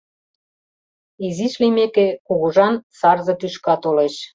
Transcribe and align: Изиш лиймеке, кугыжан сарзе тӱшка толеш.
Изиш 1.25 1.53
лиймеке, 1.61 2.07
кугыжан 2.27 2.75
сарзе 2.99 3.33
тӱшка 3.39 3.75
толеш. 3.83 4.15